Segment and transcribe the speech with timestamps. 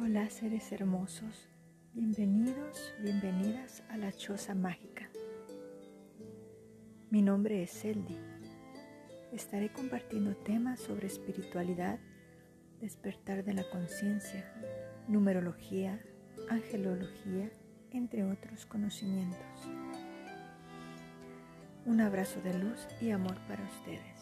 [0.00, 1.48] Hola seres hermosos,
[1.92, 5.10] bienvenidos, bienvenidas a la choza mágica.
[7.10, 8.16] Mi nombre es Celdi.
[9.32, 11.98] Estaré compartiendo temas sobre espiritualidad,
[12.80, 14.48] despertar de la conciencia,
[15.08, 16.00] numerología,
[16.48, 17.50] angelología,
[17.90, 19.68] entre otros conocimientos.
[21.86, 24.17] Un abrazo de luz y amor para ustedes.